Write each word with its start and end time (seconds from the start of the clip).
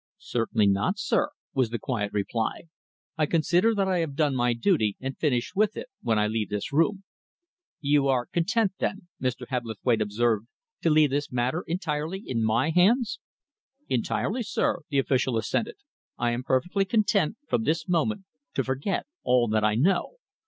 "Certainly 0.17 0.65
not, 0.65 0.97
sir," 0.97 1.29
was 1.53 1.69
the 1.69 1.77
quiet 1.77 2.11
reply. 2.11 2.63
"I 3.19 3.27
consider 3.27 3.75
that 3.75 3.87
I 3.87 3.99
have 3.99 4.15
done 4.15 4.35
my 4.35 4.53
duty 4.53 4.97
and 4.99 5.15
finished 5.15 5.55
with 5.55 5.77
it, 5.77 5.89
when 6.01 6.17
I 6.17 6.25
leave 6.25 6.49
this 6.49 6.73
room." 6.73 7.03
"You 7.81 8.07
are 8.07 8.25
content, 8.25 8.71
then," 8.79 9.09
Mr. 9.21 9.45
Hebblethwaite 9.47 10.01
observed, 10.01 10.47
"to 10.81 10.89
leave 10.89 11.11
this 11.11 11.31
matter 11.31 11.63
entirely 11.67 12.19
in 12.25 12.43
my 12.43 12.71
hands?" 12.71 13.19
"Entirely, 13.89 14.41
sir," 14.41 14.79
the 14.89 14.97
official 14.97 15.37
assented. 15.37 15.75
"I 16.17 16.31
am 16.31 16.41
perfectly 16.41 16.83
content, 16.85 17.35
from 17.47 17.65
this 17.65 17.87
moment, 17.87 18.25
to 18.55 18.63
forget 18.63 19.05
all 19.21 19.47
that 19.49 19.63
I 19.63 19.75
know. 19.75 20.15